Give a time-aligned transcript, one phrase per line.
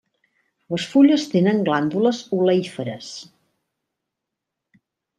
[0.75, 3.13] Les fulles tenen glàndules oleíferes.